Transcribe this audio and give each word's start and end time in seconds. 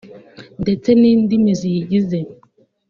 ndetse 0.61 0.89
n’indimi 0.99 1.51
ziyigize 1.59 2.19